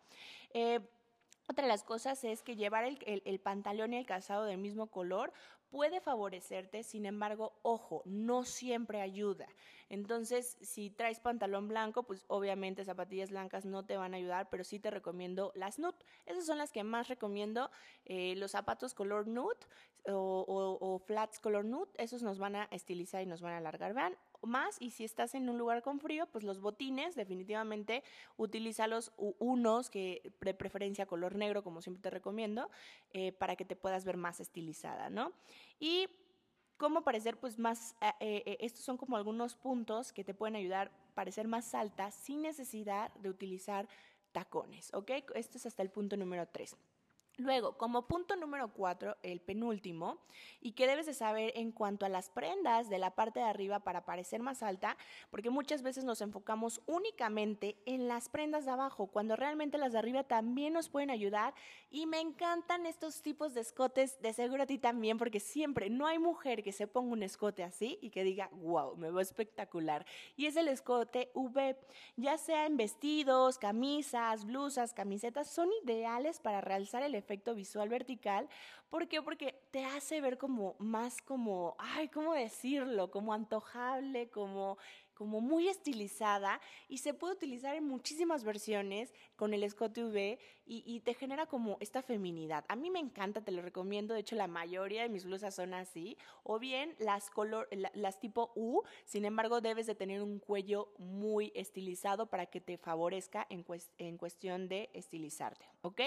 Eh, 0.53 0.81
otra 1.49 1.63
de 1.63 1.69
las 1.69 1.85
cosas 1.85 2.25
es 2.25 2.43
que 2.43 2.57
llevar 2.57 2.85
el, 2.85 3.41
pantalón 3.41 3.95
y 3.95 3.99
el 3.99 4.07
calzado 4.07 4.45
del 4.45 4.59
mismo 4.59 4.89
color 4.89 5.33
puede 5.71 6.01
favorecerte, 6.01 6.83
sin 6.83 7.07
embargo, 7.07 7.59
ojo, 7.63 8.03
no 8.05 8.45
siempre 8.45 9.01
ayuda. 9.01 9.47
Entonces, 9.89 10.59
si 10.61 10.91
traes 10.91 11.21
pantalón 11.21 11.69
blanco, 11.69 12.03
pues 12.03 12.25
obviamente 12.29 12.85
zapatillas 12.85 13.31
blancas 13.31 13.65
no 13.65 13.85
te 13.85 13.97
van 13.97 14.15
a 14.15 14.17
ayudar, 14.17 14.49
pero 14.51 14.65
sí 14.65 14.81
te 14.81 14.91
recomiendo 14.91 15.53
las 15.55 15.79
nude. 15.79 15.95
Esas 16.27 16.47
son 16.47 16.59
las 16.59 16.73
que 16.73 16.83
más 16.83 17.09
recomiendo. 17.09 17.71
Eh, 18.05 18.35
los 18.37 18.51
zapatos 18.53 18.95
color 18.95 19.29
nude 19.29 19.57
o, 20.09 21.01
flats 21.05 21.39
color 21.41 21.65
nude, 21.65 21.91
esos 21.99 22.23
nos 22.23 22.39
van 22.39 22.57
a 22.57 22.69
estilizar 22.71 23.23
y 23.23 23.27
nos 23.27 23.41
van 23.43 23.53
a 23.55 23.59
alargar. 23.59 23.95
Vean, 23.95 24.17
más 24.47 24.77
y 24.81 24.91
si 24.91 25.05
estás 25.05 25.35
en 25.35 25.49
un 25.49 25.59
lugar 25.59 25.83
con 25.83 26.01
frío, 26.01 26.27
pues 26.27 26.45
los 26.45 26.61
botines 26.61 27.15
definitivamente 27.15 28.03
utilízalos 28.37 29.13
unos 29.17 29.91
que 29.91 30.33
de 30.41 30.55
preferencia 30.55 31.07
color 31.07 31.35
negro 31.35 31.63
como 31.63 31.83
siempre 31.83 32.03
te 32.03 32.11
recomiendo 32.11 32.71
eh, 33.13 33.33
para 33.33 33.57
que 33.57 33.65
te 33.65 33.77
puedas 33.77 34.05
ver 34.05 34.17
más 34.17 34.41
estilizada, 34.41 35.11
¿no? 35.11 35.33
Y 35.79 36.09
cómo 36.77 37.03
parecer 37.03 37.39
pues 37.39 37.59
más, 37.59 37.95
eh, 38.01 38.43
eh, 38.47 38.57
estos 38.61 38.85
son 38.85 38.97
como 38.97 39.17
algunos 39.17 39.57
puntos 39.57 40.13
que 40.13 40.25
te 40.25 40.35
pueden 40.35 40.57
ayudar 40.57 40.89
a 40.89 41.15
parecer 41.15 41.49
más 41.49 41.75
alta 41.75 42.11
sin 42.11 42.43
necesidad 42.43 43.13
de 43.15 43.31
utilizar 43.31 43.89
tacones, 44.33 44.93
¿ok? 44.93 45.11
Esto 45.35 45.59
es 45.59 45.67
hasta 45.67 45.83
el 45.83 45.91
punto 45.91 46.17
número 46.17 46.47
3. 46.47 46.77
Luego, 47.39 47.77
como 47.77 48.07
punto 48.09 48.35
número 48.35 48.69
cuatro, 48.73 49.19
el 49.23 49.41
penúltimo, 49.41 50.17
y 50.63 50.73
que 50.73 50.87
debes 50.87 51.05
de 51.05 51.13
saber 51.13 51.53
en 51.55 51.71
cuanto 51.71 52.07
a 52.07 52.09
las 52.09 52.31
prendas 52.31 52.89
de 52.89 52.99
la 52.99 53.15
parte 53.15 53.41
de 53.41 53.45
arriba 53.45 53.81
para 53.81 54.07
parecer 54.07 54.41
más 54.41 54.63
alta, 54.63 54.97
porque 55.31 55.51
muchas 55.51 55.83
veces 55.83 56.05
nos 56.05 56.23
enfocamos 56.23 56.81
únicamente 56.87 57.77
en 57.85 58.09
las 58.09 58.31
prendas 58.31 58.65
de 58.65 58.71
abajo, 58.71 59.09
cuando 59.09 59.37
realmente 59.37 59.77
las 59.77 59.93
de 59.93 59.99
arriba 59.99 60.25
también 60.25 60.73
nos 60.73 60.89
pueden 60.89 61.11
ayudar. 61.11 61.53
Y 61.91 62.07
me 62.07 62.21
encantan 62.21 62.87
estos 62.87 63.21
tipos 63.21 63.53
de 63.53 63.61
escotes, 63.61 64.19
de 64.23 64.33
seguro 64.33 64.63
a 64.63 64.67
ti 64.67 64.79
también, 64.79 65.19
porque 65.19 65.39
siempre 65.39 65.91
no 65.91 66.07
hay 66.07 66.19
mujer 66.19 66.63
que 66.63 66.73
se 66.73 66.87
ponga 66.87 67.13
un 67.13 67.23
escote 67.23 67.63
así 67.63 67.99
y 68.01 68.09
que 68.09 68.25
diga, 68.25 68.49
wow, 68.55 68.97
me 68.97 69.11
veo 69.11 69.21
espectacular. 69.21 70.07
Y 70.37 70.47
es 70.47 70.57
el 70.57 70.69
escote 70.69 71.31
V, 71.35 71.77
ya 72.17 72.39
sea 72.39 72.65
en 72.65 72.79
vestidos, 72.79 73.59
camisas, 73.59 74.47
blusas, 74.47 74.95
camisetas, 74.95 75.51
son 75.51 75.69
ideales 75.85 76.41
para 76.41 76.63
realzar 76.63 77.03
el 77.03 77.15
efecto 77.15 77.26
efecto 77.27 77.55
visual 77.55 77.89
vertical. 77.89 78.49
¿Por 78.89 79.09
qué? 79.09 79.21
Porque 79.21 79.61
te 79.73 79.85
hace 79.85 80.21
ver 80.21 80.39
como 80.39 80.77
más 80.79 81.21
como, 81.21 81.75
ay, 81.79 82.09
¿cómo 82.09 82.35
decirlo? 82.35 83.11
Como 83.11 83.33
antojable, 83.33 84.31
como 84.31 84.79
como 85.17 85.41
muy 85.41 85.69
estilizada 85.69 86.61
y 86.89 86.99
se 86.99 87.15
puede 87.15 87.35
utilizar 87.35 87.75
en 87.75 87.85
muchísimas 87.85 88.45
versiones 88.45 89.13
con 89.35 89.55
el 89.55 89.65
escote 89.65 90.05
V 90.05 90.39
y, 90.69 91.01
te 91.01 91.15
genera 91.15 91.47
como 91.47 91.79
esta 91.81 92.03
feminidad. 92.03 92.65
A 92.69 92.77
mí 92.77 92.91
me 92.91 92.99
encanta, 92.99 93.41
te 93.41 93.53
lo 93.53 93.63
recomiendo, 93.63 94.15
de 94.15 94.21
hecho 94.21 94.37
la 94.37 94.49
mayoría 94.49 95.03
de 95.03 95.09
mis 95.09 95.25
blusas 95.25 95.55
son 95.55 95.75
así, 95.75 96.19
o 96.43 96.59
bien 96.59 96.95
las, 96.99 97.31
color, 97.31 97.69
las 97.95 98.19
tipo 98.19 98.53
U, 98.57 98.83
sin 99.05 99.25
embargo 99.25 99.61
debes 99.61 99.87
de 99.87 99.95
tener 99.95 100.23
un 100.23 100.39
cuello 100.39 100.93
muy 100.99 101.53
estilizado 101.55 102.27
para 102.27 102.47
que 102.47 102.61
te 102.61 102.77
favorezca 102.77 103.47
en, 103.49 103.65
en 103.99 104.19
cuestión 104.19 104.69
de 104.69 104.91
estilizarte, 104.93 105.67
¿ok? 105.83 106.01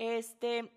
Este, 0.00 0.72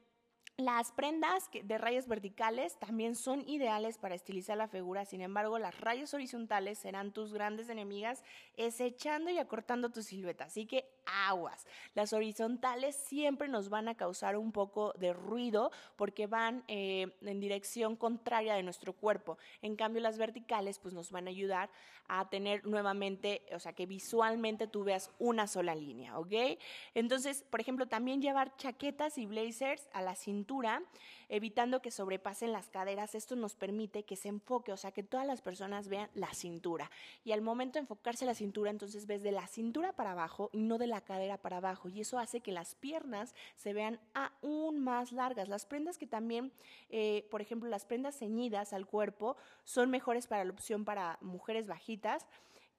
las 0.57 0.91
prendas 0.91 1.49
de 1.53 1.77
rayas 1.77 2.09
verticales 2.09 2.77
también 2.77 3.15
son 3.15 3.47
ideales 3.47 3.97
para 3.97 4.15
estilizar 4.15 4.57
la 4.57 4.67
figura, 4.67 5.05
sin 5.05 5.21
embargo, 5.21 5.57
las 5.59 5.79
rayas 5.79 6.13
horizontales 6.13 6.77
serán 6.77 7.13
tus 7.13 7.33
grandes 7.33 7.69
enemigas, 7.69 8.21
echando 8.57 9.31
y 9.31 9.37
acortando 9.37 9.91
tu 9.91 10.03
silueta. 10.03 10.43
Así 10.43 10.65
que 10.65 10.89
aguas. 11.05 11.65
Las 11.95 12.13
horizontales 12.13 12.95
siempre 12.95 13.47
nos 13.47 13.69
van 13.69 13.87
a 13.87 13.95
causar 13.95 14.37
un 14.37 14.51
poco 14.51 14.93
de 14.93 15.13
ruido 15.13 15.71
porque 15.95 16.27
van 16.27 16.63
eh, 16.67 17.15
en 17.21 17.39
dirección 17.39 17.95
contraria 17.95 18.55
de 18.55 18.63
nuestro 18.63 18.93
cuerpo. 18.93 19.37
En 19.61 19.75
cambio, 19.75 20.01
las 20.01 20.17
verticales 20.17 20.79
pues 20.79 20.93
nos 20.93 21.11
van 21.11 21.27
a 21.27 21.31
ayudar 21.31 21.69
a 22.07 22.29
tener 22.29 22.65
nuevamente, 22.65 23.43
o 23.53 23.59
sea, 23.59 23.73
que 23.73 23.85
visualmente 23.85 24.67
tú 24.67 24.83
veas 24.83 25.11
una 25.19 25.47
sola 25.47 25.73
línea, 25.73 26.19
¿ok? 26.19 26.59
Entonces, 26.93 27.45
por 27.49 27.61
ejemplo, 27.61 27.87
también 27.87 28.21
llevar 28.21 28.55
chaquetas 28.57 29.17
y 29.17 29.25
blazers 29.25 29.87
a 29.93 30.01
la 30.01 30.15
cintura, 30.15 30.81
evitando 31.29 31.81
que 31.81 31.91
sobrepasen 31.91 32.51
las 32.51 32.69
caderas. 32.69 33.15
Esto 33.15 33.35
nos 33.35 33.55
permite 33.55 34.03
que 34.03 34.15
se 34.15 34.27
enfoque, 34.27 34.71
o 34.71 34.77
sea, 34.77 34.91
que 34.91 35.03
todas 35.03 35.25
las 35.25 35.41
personas 35.41 35.87
vean 35.87 36.09
la 36.13 36.33
cintura. 36.33 36.91
Y 37.23 37.31
al 37.31 37.41
momento 37.41 37.73
de 37.73 37.81
enfocarse 37.81 38.25
la 38.25 38.35
cintura, 38.35 38.69
entonces 38.69 39.07
ves 39.07 39.23
de 39.23 39.31
la 39.31 39.47
cintura 39.47 39.93
para 39.93 40.11
abajo 40.11 40.49
y 40.53 40.61
no 40.61 40.77
de 40.77 40.87
la 40.87 40.92
cadera 41.01 41.37
para 41.37 41.57
abajo. 41.57 41.89
Y 41.89 42.01
eso 42.01 42.19
hace 42.19 42.41
que 42.41 42.51
las 42.51 42.75
piernas 42.75 43.35
se 43.55 43.73
vean 43.73 43.99
aún 44.13 44.79
más 44.79 45.11
largas. 45.11 45.47
Las 45.49 45.65
prendas 45.65 45.97
que 45.97 46.07
también, 46.07 46.51
eh, 46.89 47.27
por 47.31 47.41
ejemplo, 47.41 47.69
las 47.69 47.85
prendas 47.85 48.17
ceñidas 48.17 48.73
al 48.73 48.85
cuerpo 48.85 49.37
son 49.63 49.89
mejores 49.89 50.27
para 50.27 50.43
la 50.45 50.51
opción 50.51 50.85
para 50.85 51.17
mujeres 51.21 51.67
bajitas. 51.67 52.27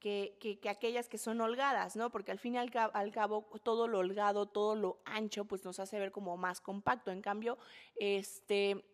Que, 0.00 0.37
que, 0.38 0.68
aquellas 0.68 1.09
que 1.09 1.16
son 1.16 1.40
holgadas, 1.40 1.97
¿no? 1.97 2.11
Porque 2.11 2.30
al 2.30 2.38
fin 2.38 2.56
y 2.56 2.59
al 2.59 2.71
al 2.75 3.11
cabo, 3.11 3.49
todo 3.62 3.88
lo 3.88 4.00
holgado, 4.00 4.44
todo 4.44 4.75
lo 4.75 4.99
ancho, 5.06 5.47
pues 5.47 5.64
nos 5.64 5.80
hace 5.80 5.99
ver 5.99 6.12
como 6.12 6.37
más 6.37 6.61
compacto. 6.61 7.11
En 7.11 7.23
cambio, 7.23 7.56
este, 7.97 8.85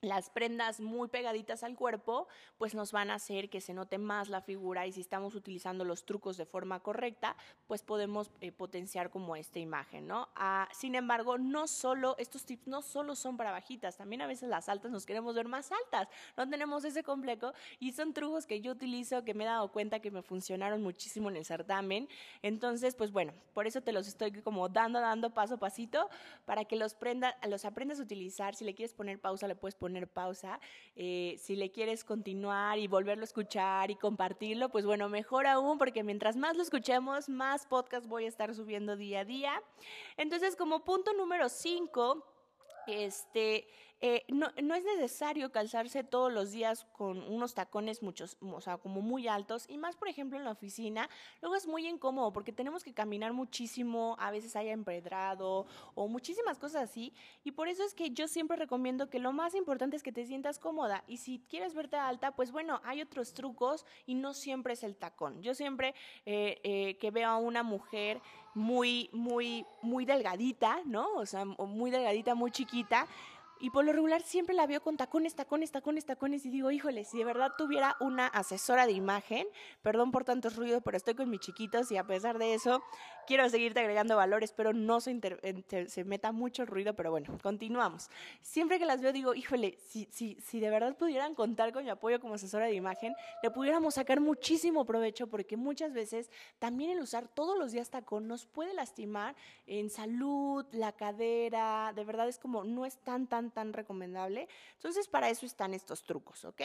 las 0.00 0.30
prendas 0.30 0.80
muy 0.80 1.08
pegaditas 1.08 1.62
al 1.62 1.76
cuerpo, 1.76 2.26
pues 2.56 2.74
nos 2.74 2.90
van 2.92 3.10
a 3.10 3.14
hacer 3.14 3.50
que 3.50 3.60
se 3.60 3.74
note 3.74 3.98
más 3.98 4.28
la 4.28 4.40
figura 4.40 4.86
y 4.86 4.92
si 4.92 5.00
estamos 5.00 5.34
utilizando 5.34 5.84
los 5.84 6.04
trucos 6.06 6.36
de 6.36 6.46
forma 6.46 6.80
correcta, 6.80 7.36
pues 7.66 7.82
podemos 7.82 8.30
eh, 8.40 8.50
potenciar 8.50 9.10
como 9.10 9.36
esta 9.36 9.58
imagen, 9.58 10.06
¿no? 10.06 10.28
Ah, 10.36 10.68
sin 10.72 10.94
embargo, 10.94 11.36
no 11.36 11.66
solo, 11.66 12.16
estos 12.18 12.44
tips 12.44 12.66
no 12.66 12.80
solo 12.80 13.14
son 13.14 13.36
para 13.36 13.50
bajitas, 13.50 13.98
también 13.98 14.22
a 14.22 14.26
veces 14.26 14.48
las 14.48 14.68
altas 14.68 14.90
nos 14.90 15.04
queremos 15.04 15.34
ver 15.34 15.48
más 15.48 15.70
altas, 15.70 16.08
no 16.36 16.48
tenemos 16.48 16.84
ese 16.84 17.02
complejo 17.02 17.52
y 17.78 17.92
son 17.92 18.14
trucos 18.14 18.46
que 18.46 18.62
yo 18.62 18.72
utilizo, 18.72 19.22
que 19.22 19.34
me 19.34 19.44
he 19.44 19.46
dado 19.46 19.70
cuenta 19.70 20.00
que 20.00 20.10
me 20.10 20.22
funcionaron 20.22 20.82
muchísimo 20.82 21.28
en 21.28 21.36
el 21.36 21.44
certamen. 21.44 22.08
Entonces, 22.42 22.94
pues 22.94 23.12
bueno, 23.12 23.34
por 23.52 23.66
eso 23.66 23.82
te 23.82 23.92
los 23.92 24.08
estoy 24.08 24.32
como 24.42 24.68
dando, 24.68 25.00
dando 25.00 25.34
paso 25.34 25.54
a 25.54 25.58
pasito 25.58 26.08
para 26.46 26.64
que 26.64 26.76
los, 26.76 26.94
prenda, 26.94 27.36
los 27.48 27.64
aprendas 27.64 28.00
a 28.00 28.02
utilizar. 28.02 28.54
Si 28.54 28.64
le 28.64 28.74
quieres 28.74 28.94
poner 28.94 29.20
pausa, 29.20 29.46
le 29.46 29.56
puedes 29.56 29.74
poner 29.74 29.89
pausa. 30.06 30.60
Eh, 30.96 31.36
si 31.38 31.56
le 31.56 31.70
quieres 31.70 32.04
continuar 32.04 32.78
y 32.78 32.86
volverlo 32.86 33.22
a 33.22 33.24
escuchar 33.24 33.90
y 33.90 33.96
compartirlo, 33.96 34.68
pues 34.68 34.84
bueno, 34.84 35.08
mejor 35.08 35.46
aún, 35.46 35.78
porque 35.78 36.02
mientras 36.02 36.36
más 36.36 36.56
lo 36.56 36.62
escuchemos, 36.62 37.28
más 37.28 37.66
podcast 37.66 38.06
voy 38.06 38.24
a 38.24 38.28
estar 38.28 38.54
subiendo 38.54 38.96
día 38.96 39.20
a 39.20 39.24
día. 39.24 39.62
Entonces, 40.16 40.56
como 40.56 40.84
punto 40.84 41.12
número 41.12 41.48
5, 41.48 42.24
este, 42.86 43.66
eh, 44.00 44.24
no, 44.28 44.46
es 44.56 44.84
necesario 44.84 45.52
calzarse 45.52 46.04
todos 46.04 46.32
los 46.32 46.52
días 46.52 46.86
con 46.92 47.22
unos 47.30 47.54
tacones 47.54 48.02
muchos, 48.02 48.36
o 48.40 48.60
sea, 48.60 48.78
como 48.78 49.02
muy 49.02 49.28
altos, 49.28 49.66
y 49.68 49.76
más, 49.76 49.96
por 49.96 50.08
ejemplo, 50.08 50.38
en 50.38 50.44
la 50.44 50.52
oficina, 50.52 51.08
luego 51.42 51.56
es 51.56 51.66
muy 51.66 51.86
incómodo 51.86 52.32
porque 52.32 52.52
tenemos 52.52 52.82
que 52.82 52.94
caminar 52.94 53.32
muchísimo, 53.32 54.16
a 54.18 54.30
veces 54.30 54.56
haya 54.56 54.72
empedrado 54.72 55.66
o 55.94 56.08
muchísimas 56.08 56.58
cosas 56.58 56.84
así, 56.84 57.12
y 57.44 57.52
por 57.52 57.68
eso 57.68 57.84
es 57.84 57.94
que 57.94 58.10
yo 58.10 58.26
siempre 58.26 58.56
recomiendo 58.56 59.10
que 59.10 59.18
lo 59.18 59.32
más 59.32 59.54
importante 59.54 59.96
es 59.96 60.02
que 60.02 60.12
te 60.12 60.24
sientas 60.24 60.58
cómoda, 60.58 61.04
y 61.06 61.18
si 61.18 61.40
quieres 61.48 61.74
verte 61.74 61.96
alta, 61.96 62.32
pues 62.32 62.52
bueno, 62.52 62.80
hay 62.84 63.02
otros 63.02 63.34
trucos 63.34 63.84
y 64.06 64.14
no 64.14 64.34
siempre 64.34 64.74
es 64.74 64.82
el 64.82 64.96
tacón. 64.96 65.42
Yo 65.42 65.54
siempre 65.54 65.94
eh, 66.24 66.60
eh, 66.62 66.96
que 66.98 67.10
veo 67.10 67.28
a 67.28 67.36
una 67.36 67.62
mujer 67.62 68.20
muy, 68.54 69.10
muy, 69.12 69.64
muy 69.82 70.04
delgadita, 70.04 70.80
¿no? 70.84 71.06
O 71.14 71.26
sea, 71.26 71.44
muy 71.44 71.90
delgadita, 71.90 72.34
muy 72.34 72.50
chiquita, 72.50 73.06
y 73.60 73.70
por 73.70 73.84
lo 73.84 73.92
regular 73.92 74.22
siempre 74.22 74.54
la 74.54 74.66
veo 74.66 74.82
con 74.82 74.96
tacones, 74.96 75.34
tacones, 75.34 75.70
tacones, 75.70 76.06
tacones. 76.06 76.46
Y 76.46 76.50
digo, 76.50 76.70
híjole, 76.70 77.04
si 77.04 77.18
de 77.18 77.24
verdad 77.24 77.52
tuviera 77.58 77.96
una 78.00 78.26
asesora 78.26 78.86
de 78.86 78.92
imagen, 78.92 79.46
perdón 79.82 80.10
por 80.10 80.24
tanto 80.24 80.48
ruido, 80.50 80.80
pero 80.80 80.96
estoy 80.96 81.14
con 81.14 81.28
mis 81.28 81.40
chiquitos 81.40 81.92
y 81.92 81.96
a 81.96 82.04
pesar 82.04 82.38
de 82.38 82.54
eso, 82.54 82.82
quiero 83.30 83.48
seguirte 83.48 83.78
agregando 83.78 84.16
valores, 84.16 84.50
pero 84.50 84.72
no 84.72 85.00
se, 85.00 85.20
se 85.86 86.02
meta 86.02 86.32
mucho 86.32 86.66
ruido. 86.66 86.94
Pero 86.94 87.12
bueno, 87.12 87.38
continuamos. 87.40 88.10
Siempre 88.42 88.80
que 88.80 88.84
las 88.84 89.00
veo, 89.00 89.12
digo, 89.12 89.36
híjole, 89.36 89.78
si, 89.86 90.08
si, 90.10 90.34
si 90.40 90.58
de 90.58 90.68
verdad 90.68 90.96
pudieran 90.96 91.36
contar 91.36 91.72
con 91.72 91.84
mi 91.84 91.90
apoyo 91.90 92.18
como 92.18 92.34
asesora 92.34 92.66
de 92.66 92.74
imagen, 92.74 93.14
le 93.44 93.52
pudiéramos 93.52 93.94
sacar 93.94 94.20
muchísimo 94.20 94.84
provecho 94.84 95.28
porque 95.28 95.56
muchas 95.56 95.92
veces 95.92 96.28
también 96.58 96.90
el 96.90 96.98
usar 96.98 97.28
todos 97.28 97.56
los 97.56 97.70
días 97.70 97.88
tacón 97.88 98.26
nos 98.26 98.46
puede 98.46 98.74
lastimar 98.74 99.36
en 99.64 99.90
salud, 99.90 100.66
la 100.72 100.90
cadera. 100.90 101.92
De 101.94 102.02
verdad 102.02 102.26
es 102.26 102.36
como, 102.36 102.64
no 102.64 102.84
es 102.84 102.98
tan, 102.98 103.28
tan 103.28 103.52
tan 103.52 103.72
recomendable. 103.72 104.48
Entonces, 104.74 105.06
para 105.06 105.30
eso 105.30 105.46
están 105.46 105.72
estos 105.72 106.02
trucos, 106.02 106.44
¿ok? 106.44 106.62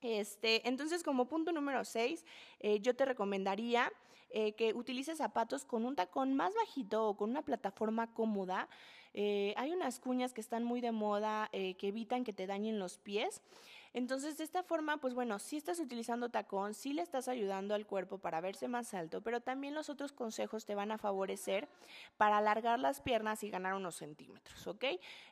Este, 0.00 0.66
entonces, 0.66 1.02
como 1.02 1.26
punto 1.26 1.52
número 1.52 1.84
6, 1.84 2.24
eh, 2.60 2.80
yo 2.80 2.96
te 2.96 3.04
recomendaría 3.04 3.92
eh, 4.30 4.52
que 4.52 4.74
utilices 4.74 5.18
zapatos 5.18 5.64
con 5.64 5.84
un 5.84 5.96
tacón 5.96 6.34
más 6.34 6.54
bajito 6.54 7.08
o 7.08 7.16
con 7.16 7.30
una 7.30 7.42
plataforma 7.42 8.12
cómoda. 8.12 8.68
Eh, 9.14 9.54
hay 9.56 9.72
unas 9.72 9.98
cuñas 9.98 10.32
que 10.32 10.40
están 10.40 10.64
muy 10.64 10.80
de 10.80 10.92
moda 10.92 11.48
que 11.52 11.76
evitan 11.80 12.24
que 12.24 12.32
te 12.32 12.46
dañen 12.46 12.78
los 12.78 12.98
pies. 12.98 13.42
Entonces, 13.96 14.36
de 14.36 14.44
esta 14.44 14.62
forma, 14.62 14.98
pues 14.98 15.14
bueno, 15.14 15.38
si 15.38 15.56
estás 15.56 15.80
utilizando 15.80 16.28
tacón, 16.28 16.74
sí 16.74 16.92
le 16.92 17.00
estás 17.00 17.28
ayudando 17.28 17.74
al 17.74 17.86
cuerpo 17.86 18.18
para 18.18 18.42
verse 18.42 18.68
más 18.68 18.92
alto, 18.92 19.22
pero 19.22 19.40
también 19.40 19.74
los 19.74 19.88
otros 19.88 20.12
consejos 20.12 20.66
te 20.66 20.74
van 20.74 20.92
a 20.92 20.98
favorecer 20.98 21.66
para 22.18 22.36
alargar 22.36 22.78
las 22.78 23.00
piernas 23.00 23.42
y 23.42 23.48
ganar 23.48 23.72
unos 23.72 23.94
centímetros, 23.94 24.66
¿ok? 24.66 24.84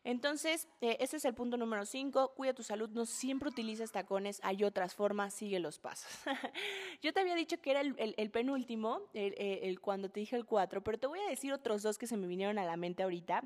Entonces, 0.02 0.66
eh, 0.80 0.96
ese 1.00 1.18
es 1.18 1.26
el 1.26 1.34
punto 1.34 1.58
número 1.58 1.84
5. 1.84 2.32
Cuida 2.34 2.54
tu 2.54 2.62
salud, 2.62 2.88
no 2.88 3.04
siempre 3.04 3.50
utilices 3.50 3.92
tacones, 3.92 4.40
hay 4.42 4.64
otras 4.64 4.94
formas, 4.94 5.34
sigue 5.34 5.58
los 5.58 5.78
pasos. 5.78 6.10
Yo 7.02 7.12
te 7.12 7.20
había 7.20 7.34
dicho 7.34 7.60
que 7.60 7.70
era 7.70 7.82
el, 7.82 8.30
penúltimo, 8.30 9.02
el, 9.12 9.78
cuando 9.82 10.08
te 10.08 10.20
dije 10.20 10.36
el 10.36 10.46
4, 10.46 10.82
pero 10.82 10.96
te 10.96 11.06
voy 11.06 11.20
a 11.20 11.28
decir 11.28 11.52
otros 11.52 11.82
dos 11.82 11.98
que 11.98 12.06
se 12.06 12.16
me 12.16 12.26
vinieron 12.26 12.58
a 12.58 12.64
la 12.64 12.78
mente 12.78 13.02
ahorita. 13.02 13.44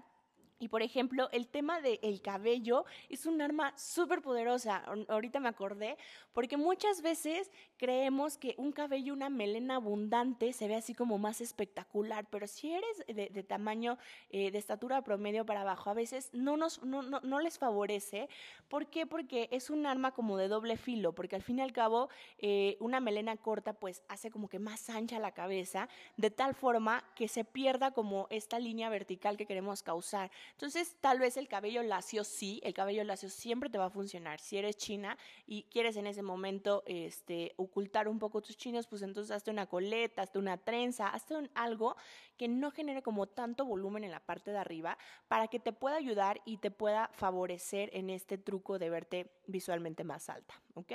Y 0.59 0.69
por 0.69 0.83
ejemplo, 0.83 1.29
el 1.33 1.47
tema 1.47 1.81
del 1.81 2.21
cabello 2.21 2.85
es 3.09 3.27
un 3.27 3.41
arma 3.41 3.73
súper 3.77 4.23
poderosa. 4.23 4.85
Ahorita 5.09 5.39
me 5.39 5.49
acordé, 5.49 5.97
porque 6.33 6.57
muchas 6.57 7.01
veces 7.01 7.51
creemos 7.77 8.39
que 8.39 8.55
un 8.59 8.73
cabello, 8.73 9.13
una 9.13 9.31
melena 9.31 9.77
abundante, 9.77 10.53
se 10.53 10.67
ve 10.67 10.75
así 10.75 10.95
como 10.95 11.19
más 11.19 11.41
espectacular, 11.41 12.27
pero 12.31 12.47
si 12.47 12.73
eres 12.73 13.05
de, 13.07 13.43
tamaño, 13.45 13.99
eh, 14.31 14.51
de 14.51 14.59
estatura 14.59 15.03
promedio 15.03 15.47
para 15.47 15.61
abajo, 15.61 15.91
a 15.91 15.95
veces 15.95 16.31
no, 16.33 16.57
nos, 16.57 16.83
no, 16.83 17.03
no, 17.03 17.41
les 17.41 17.59
favorece. 17.59 18.29
¿Por 18.69 18.87
qué? 18.87 19.07
Porque 19.07 19.49
es 19.53 19.71
un 19.71 19.87
arma 19.87 20.13
como 20.13 20.37
de 20.37 20.49
doble 20.49 20.77
filo, 20.77 21.15
porque 21.15 21.37
al 21.37 21.43
fin 21.43 21.59
y 21.59 21.63
al 21.63 21.73
cabo, 21.73 22.09
eh, 22.39 22.77
una 22.81 23.01
melena 23.01 23.37
corta 23.37 23.75
pues 23.75 24.03
hace 24.09 24.31
como 24.31 24.49
que 24.49 24.59
más 24.59 24.91
ancha 24.91 25.21
la 25.21 25.33
cabeza, 25.33 25.89
de 26.17 26.31
tal 26.31 26.55
forma 26.55 27.05
que 27.15 27.29
se 27.29 27.45
pierda 27.45 27.93
como 27.93 28.27
esta 28.31 28.59
línea 28.59 28.89
vertical 28.91 29.37
que 29.37 29.47
queremos 29.47 29.83
causar. 29.83 30.31
Entonces, 30.53 30.97
tal 31.01 31.19
vez 31.19 31.37
el 31.37 31.49
cabello 31.49 31.83
lacio 31.83 32.25
sí, 32.25 32.61
el 32.65 32.75
cabello 32.75 33.05
lacio 33.05 33.29
siempre 33.29 33.71
te 33.71 33.79
va 33.79 33.87
a 33.87 33.91
funcionar. 33.91 34.41
Si 34.41 34.57
eres 34.57 34.77
china 34.77 35.17
y 35.47 35.65
quieres 35.65 35.97
en 35.97 36.07
ese 36.07 36.23
momento 36.23 36.83
este, 36.87 37.55
ocultar 37.57 38.09
un 38.09 38.19
poco 38.19 38.43
tus 38.43 38.57
chinos, 38.57 38.87
pues 38.87 39.03
entonces 39.03 39.31
hazte 39.31 39.51
una 39.51 39.67
coleta, 39.67 40.23
hazte 40.23 40.39
una 40.39 40.57
trenza, 40.57 41.09
hazte 41.09 41.35
un, 41.35 41.51
algo 41.55 41.97
que 42.37 42.49
no 42.49 42.71
genere 42.71 43.03
como 43.03 43.27
tanto 43.27 43.65
volumen 43.65 44.05
en 44.05 44.11
la 44.11 44.21
parte 44.21 44.51
de 44.51 44.59
arriba 44.59 44.99
para 45.29 45.49
que 45.49 45.61
te 45.61 45.73
pueda 45.73 45.97
ayudar 45.97 46.41
y 46.45 46.59
te 46.59 46.71
pueda 46.71 47.11
favorecer 47.13 47.91
en 47.93 48.11
este 48.11 48.39
truco 48.39 48.79
de 48.79 48.91
verte 48.91 49.33
visualmente 49.47 50.05
más 50.05 50.29
alta, 50.29 50.61
¿ok? 50.75 50.93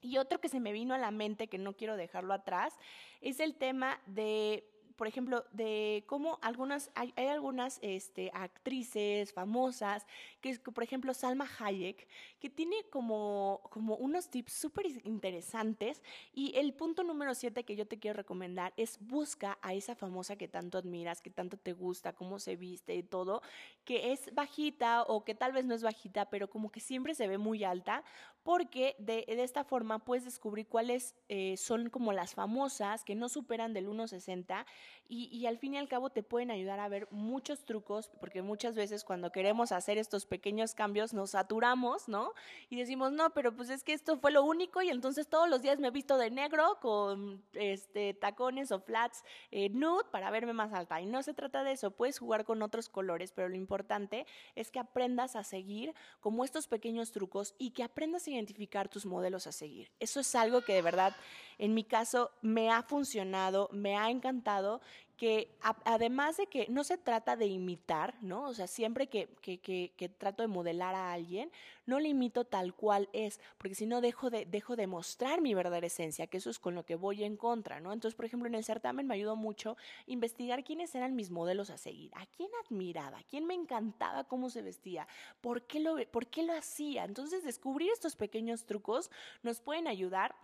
Y 0.00 0.18
otro 0.18 0.40
que 0.40 0.48
se 0.48 0.58
me 0.58 0.72
vino 0.72 0.94
a 0.94 0.98
la 0.98 1.12
mente, 1.12 1.46
que 1.46 1.58
no 1.58 1.76
quiero 1.76 1.96
dejarlo 1.96 2.34
atrás, 2.34 2.76
es 3.20 3.38
el 3.38 3.54
tema 3.54 4.00
de 4.06 4.68
por 4.96 5.06
ejemplo, 5.06 5.44
de 5.52 6.04
cómo 6.06 6.38
algunas, 6.42 6.90
hay, 6.94 7.12
algunas 7.16 7.78
este, 7.82 8.30
actrices 8.34 9.32
famosas, 9.32 10.06
que 10.40 10.58
por 10.58 10.82
ejemplo, 10.82 11.14
Salma 11.14 11.48
Hayek, 11.58 12.06
que 12.42 12.50
tiene 12.50 12.74
como, 12.90 13.60
como 13.70 13.94
unos 13.94 14.28
tips 14.28 14.52
súper 14.52 14.86
interesantes. 15.04 16.02
Y 16.34 16.58
el 16.58 16.74
punto 16.74 17.04
número 17.04 17.36
siete 17.36 17.62
que 17.62 17.76
yo 17.76 17.86
te 17.86 18.00
quiero 18.00 18.16
recomendar 18.16 18.72
es 18.76 18.98
busca 19.00 19.60
a 19.62 19.74
esa 19.74 19.94
famosa 19.94 20.34
que 20.34 20.48
tanto 20.48 20.76
admiras, 20.76 21.22
que 21.22 21.30
tanto 21.30 21.56
te 21.56 21.72
gusta, 21.72 22.14
cómo 22.14 22.40
se 22.40 22.56
viste 22.56 22.96
y 22.96 23.04
todo, 23.04 23.42
que 23.84 24.12
es 24.12 24.34
bajita 24.34 25.02
o 25.02 25.24
que 25.24 25.36
tal 25.36 25.52
vez 25.52 25.66
no 25.66 25.76
es 25.76 25.84
bajita, 25.84 26.30
pero 26.30 26.50
como 26.50 26.72
que 26.72 26.80
siempre 26.80 27.14
se 27.14 27.28
ve 27.28 27.38
muy 27.38 27.62
alta, 27.62 28.02
porque 28.42 28.96
de, 28.98 29.24
esta 29.28 29.62
forma 29.62 30.00
puedes 30.00 30.24
descubrir 30.24 30.66
cuáles 30.66 31.14
eh, 31.28 31.56
son 31.56 31.90
como 31.90 32.12
las 32.12 32.34
famosas 32.34 33.04
que 33.04 33.14
no 33.14 33.28
superan 33.28 33.72
del 33.72 33.86
1,60 33.86 34.64
y, 35.08 35.26
y, 35.26 35.46
al 35.46 35.58
fin 35.58 35.74
y 35.74 35.78
al 35.78 35.88
cabo 35.88 36.10
te 36.10 36.24
pueden 36.24 36.50
ayudar 36.50 36.80
a 36.80 36.88
ver 36.88 37.06
muchos 37.12 37.64
trucos, 37.64 38.10
porque 38.18 38.42
muchas 38.42 38.74
veces 38.74 39.04
cuando 39.04 39.30
queremos 39.30 39.70
hacer 39.70 39.96
estos 39.96 40.26
pequeños 40.26 40.74
cambios 40.74 41.12
nos 41.12 41.30
saturamos, 41.30 42.08
¿no? 42.08 42.31
Y 42.70 42.76
decimos, 42.76 43.12
no, 43.12 43.30
pero 43.30 43.54
pues 43.54 43.70
es 43.70 43.84
que 43.84 43.92
esto 43.92 44.18
fue 44.18 44.30
lo 44.30 44.44
único 44.44 44.82
y 44.82 44.88
entonces 44.88 45.28
todos 45.28 45.48
los 45.48 45.62
días 45.62 45.78
me 45.78 45.88
he 45.88 45.90
visto 45.90 46.16
de 46.16 46.30
negro 46.30 46.78
con 46.80 47.42
este, 47.52 48.14
tacones 48.14 48.72
o 48.72 48.80
flats 48.80 49.22
eh, 49.50 49.68
nude 49.70 50.04
para 50.10 50.30
verme 50.30 50.52
más 50.52 50.72
alta. 50.72 51.00
Y 51.00 51.06
no 51.06 51.22
se 51.22 51.34
trata 51.34 51.64
de 51.64 51.72
eso, 51.72 51.90
puedes 51.90 52.18
jugar 52.18 52.44
con 52.44 52.62
otros 52.62 52.88
colores, 52.88 53.32
pero 53.32 53.48
lo 53.48 53.56
importante 53.56 54.26
es 54.54 54.70
que 54.70 54.78
aprendas 54.78 55.36
a 55.36 55.44
seguir 55.44 55.94
como 56.20 56.44
estos 56.44 56.66
pequeños 56.68 57.12
trucos 57.12 57.54
y 57.58 57.70
que 57.70 57.82
aprendas 57.82 58.26
a 58.26 58.30
identificar 58.30 58.88
tus 58.88 59.06
modelos 59.06 59.46
a 59.46 59.52
seguir. 59.52 59.90
Eso 60.00 60.20
es 60.20 60.34
algo 60.34 60.62
que 60.62 60.74
de 60.74 60.82
verdad 60.82 61.14
en 61.58 61.74
mi 61.74 61.84
caso 61.84 62.32
me 62.40 62.70
ha 62.70 62.82
funcionado, 62.82 63.68
me 63.72 63.96
ha 63.96 64.10
encantado 64.10 64.80
que 65.22 65.54
además 65.84 66.36
de 66.36 66.48
que 66.48 66.66
no 66.68 66.82
se 66.82 66.98
trata 66.98 67.36
de 67.36 67.46
imitar, 67.46 68.16
¿no? 68.22 68.42
O 68.42 68.54
sea, 68.54 68.66
siempre 68.66 69.06
que, 69.06 69.28
que, 69.40 69.60
que, 69.60 70.08
trato 70.08 70.42
de 70.42 70.48
modelar 70.48 70.96
a 70.96 71.12
alguien, 71.12 71.48
no 71.86 72.00
le 72.00 72.08
imito 72.08 72.44
tal 72.44 72.74
cual 72.74 73.08
es, 73.12 73.38
porque 73.56 73.76
si 73.76 73.86
no 73.86 74.00
dejo 74.00 74.30
de, 74.30 74.46
dejo 74.46 74.74
de 74.74 74.88
mostrar 74.88 75.40
mi 75.40 75.54
verdadera 75.54 75.86
esencia, 75.86 76.26
que 76.26 76.38
eso 76.38 76.50
es 76.50 76.58
con 76.58 76.74
lo 76.74 76.84
que 76.84 76.96
voy 76.96 77.22
en 77.22 77.36
contra, 77.36 77.78
¿no? 77.78 77.92
Entonces, 77.92 78.16
por 78.16 78.24
ejemplo, 78.24 78.48
en 78.48 78.56
el 78.56 78.64
certamen 78.64 79.06
me 79.06 79.14
ayudó 79.14 79.36
mucho 79.36 79.76
investigar 80.08 80.64
quiénes 80.64 80.92
eran 80.96 81.14
mis 81.14 81.30
modelos 81.30 81.70
a 81.70 81.78
seguir, 81.78 82.10
a 82.16 82.26
quién 82.26 82.50
admiraba, 82.66 83.18
a 83.18 83.22
quién 83.22 83.46
me 83.46 83.54
encantaba 83.54 84.24
cómo 84.24 84.50
se 84.50 84.60
vestía, 84.60 85.06
por 85.40 85.62
qué 85.68 85.78
lo, 85.78 86.04
por 86.10 86.26
qué 86.26 86.42
lo 86.42 86.52
hacía. 86.52 87.04
Entonces, 87.04 87.44
descubrir 87.44 87.92
estos 87.92 88.16
pequeños 88.16 88.64
trucos 88.64 89.08
nos 89.44 89.60
pueden 89.60 89.86
ayudar 89.86 90.34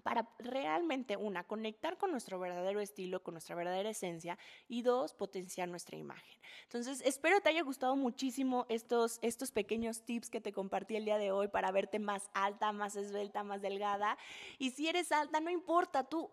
para 0.00 0.28
realmente, 0.38 1.16
una, 1.16 1.44
conectar 1.44 1.98
con 1.98 2.10
nuestro 2.10 2.38
verdadero 2.38 2.80
estilo, 2.80 3.22
con 3.22 3.34
nuestra 3.34 3.54
verdadera 3.54 3.90
esencia, 3.90 4.38
y 4.68 4.82
dos, 4.82 5.14
potenciar 5.14 5.68
nuestra 5.68 5.96
imagen. 5.96 6.38
Entonces, 6.64 7.02
espero 7.04 7.40
te 7.40 7.48
haya 7.48 7.62
gustado 7.62 7.96
muchísimo 7.96 8.66
estos, 8.68 9.18
estos 9.22 9.50
pequeños 9.52 10.02
tips 10.02 10.30
que 10.30 10.40
te 10.40 10.52
compartí 10.52 10.96
el 10.96 11.04
día 11.04 11.18
de 11.18 11.32
hoy 11.32 11.48
para 11.48 11.70
verte 11.72 11.98
más 11.98 12.30
alta, 12.34 12.72
más 12.72 12.96
esbelta, 12.96 13.42
más 13.42 13.62
delgada. 13.62 14.16
Y 14.58 14.70
si 14.70 14.88
eres 14.88 15.12
alta, 15.12 15.40
no 15.40 15.50
importa, 15.50 16.04
tú 16.04 16.30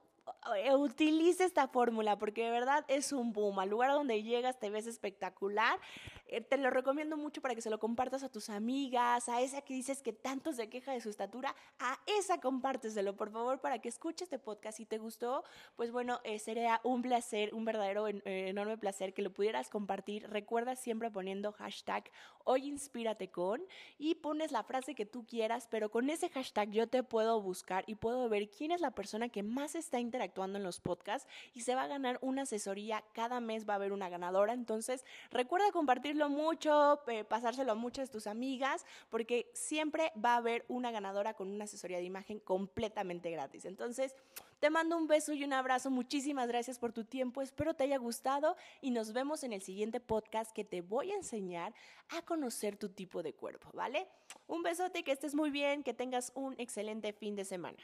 eh, 0.55 0.73
utilice 0.75 1.45
esta 1.45 1.67
fórmula 1.67 2.17
porque 2.17 2.45
de 2.45 2.51
verdad 2.51 2.85
es 2.87 3.11
un 3.11 3.33
boom. 3.33 3.59
Al 3.59 3.69
lugar 3.69 3.91
donde 3.91 4.23
llegas 4.23 4.59
te 4.59 4.69
ves 4.69 4.87
espectacular. 4.87 5.79
Eh, 6.27 6.41
te 6.41 6.57
lo 6.57 6.69
recomiendo 6.69 7.17
mucho 7.17 7.41
para 7.41 7.55
que 7.55 7.61
se 7.61 7.69
lo 7.69 7.79
compartas 7.79 8.23
a 8.23 8.29
tus 8.29 8.49
amigas, 8.49 9.29
a 9.29 9.41
esa 9.41 9.61
que 9.61 9.73
dices 9.73 10.01
que 10.01 10.13
tanto 10.13 10.53
se 10.53 10.69
queja 10.69 10.91
de 10.91 11.01
su 11.01 11.09
estatura, 11.09 11.55
a 11.79 11.99
esa 12.19 12.39
compárteselo, 12.39 13.15
por 13.15 13.31
favor, 13.31 13.59
para 13.59 13.79
que 13.79 13.89
escuches 13.89 14.27
este 14.27 14.39
podcast. 14.39 14.77
Si 14.77 14.85
te 14.85 14.97
gustó, 14.97 15.43
pues 15.75 15.91
bueno, 15.91 16.19
eh, 16.23 16.39
sería 16.39 16.81
un 16.83 17.01
placer, 17.01 17.53
un 17.53 17.65
verdadero 17.65 18.07
enorme 18.07 18.77
placer 18.77 19.13
que 19.13 19.21
lo 19.21 19.33
pudieras 19.33 19.69
compartir. 19.69 20.29
Recuerda 20.29 20.75
siempre 20.75 21.09
poniendo 21.09 21.51
hashtag 21.53 22.11
hoy 22.43 22.65
inspírate 22.65 23.29
con 23.29 23.61
y 23.97 24.15
pones 24.15 24.51
la 24.51 24.63
frase 24.63 24.95
que 24.95 25.05
tú 25.05 25.25
quieras, 25.25 25.67
pero 25.69 25.91
con 25.91 26.09
ese 26.09 26.29
hashtag 26.29 26.71
yo 26.71 26.87
te 26.87 27.03
puedo 27.03 27.41
buscar 27.41 27.83
y 27.87 27.95
puedo 27.95 28.27
ver 28.29 28.49
quién 28.49 28.71
es 28.71 28.81
la 28.81 28.91
persona 28.91 29.29
que 29.29 29.43
más 29.43 29.75
está 29.75 29.99
interactuando 29.99 30.57
en 30.57 30.63
los 30.63 30.79
podcasts 30.79 31.27
y 31.53 31.61
se 31.61 31.75
va 31.75 31.83
a 31.83 31.87
ganar 31.87 32.19
una 32.21 32.43
asesoría. 32.43 33.03
Cada 33.13 33.39
mes 33.39 33.67
va 33.67 33.73
a 33.73 33.75
haber 33.75 33.93
una 33.93 34.09
ganadora. 34.09 34.53
Entonces, 34.53 35.05
recuerda 35.29 35.71
compartirlo 36.17 36.29
mucho, 36.29 37.01
eh, 37.07 37.23
pasárselo 37.23 37.71
a 37.71 37.75
muchas 37.75 38.07
de 38.07 38.11
tus 38.11 38.27
amigas, 38.27 38.85
porque 39.09 39.49
siempre 39.53 40.11
va 40.23 40.33
a 40.33 40.37
haber 40.37 40.65
una 40.67 40.91
ganadora 40.91 41.33
con 41.33 41.49
una 41.49 41.65
asesoría 41.65 41.97
de 41.97 42.03
imagen 42.03 42.39
completamente 42.39 43.29
gratis. 43.31 43.65
Entonces, 43.65 44.15
te 44.59 44.69
mando 44.69 44.97
un 44.97 45.07
beso 45.07 45.33
y 45.33 45.43
un 45.43 45.53
abrazo. 45.53 45.91
Muchísimas 45.91 46.47
gracias 46.47 46.79
por 46.79 46.91
tu 46.91 47.03
tiempo. 47.03 47.41
Espero 47.41 47.75
te 47.75 47.83
haya 47.83 47.97
gustado 47.97 48.55
y 48.81 48.91
nos 48.91 49.13
vemos 49.13 49.43
en 49.43 49.53
el 49.53 49.61
siguiente 49.61 49.99
podcast 49.99 50.51
que 50.51 50.63
te 50.63 50.81
voy 50.81 51.11
a 51.11 51.15
enseñar 51.15 51.73
a 52.09 52.21
conocer 52.23 52.77
tu 52.77 52.89
tipo 52.89 53.21
de 53.21 53.33
cuerpo, 53.33 53.69
¿vale? 53.73 54.07
Un 54.47 54.63
besote, 54.63 55.03
que 55.03 55.11
estés 55.11 55.35
muy 55.35 55.51
bien, 55.51 55.83
que 55.83 55.93
tengas 55.93 56.31
un 56.33 56.55
excelente 56.57 57.13
fin 57.13 57.35
de 57.35 57.45
semana. 57.45 57.77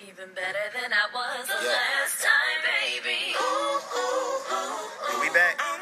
Even 0.00 0.34
better 0.34 0.66
than 0.74 0.92
I 0.92 1.06
was 1.14 1.46
the 1.46 1.54
last 1.54 2.20
time, 2.20 2.60
baby. 2.66 3.32
Ooh, 3.38 3.78
ooh, 3.96 4.54
ooh, 4.54 5.73